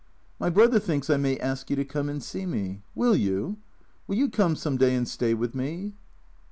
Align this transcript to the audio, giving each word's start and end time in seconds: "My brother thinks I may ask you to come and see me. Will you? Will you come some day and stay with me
"My 0.39 0.49
brother 0.49 0.79
thinks 0.79 1.11
I 1.11 1.17
may 1.17 1.37
ask 1.37 1.69
you 1.69 1.75
to 1.75 1.85
come 1.85 2.09
and 2.09 2.23
see 2.23 2.47
me. 2.47 2.81
Will 2.95 3.15
you? 3.15 3.57
Will 4.07 4.15
you 4.15 4.29
come 4.31 4.55
some 4.55 4.75
day 4.77 4.95
and 4.95 5.07
stay 5.07 5.35
with 5.35 5.53
me 5.53 5.93